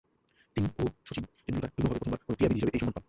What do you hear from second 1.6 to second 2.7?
যুগ্মভাবে প্রথমবার কোনো ক্রীড়াবিদ